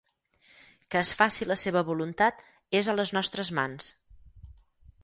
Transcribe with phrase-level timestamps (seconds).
[0.95, 2.43] Que es faci la seva voluntat
[2.81, 3.93] és a les nostres mans.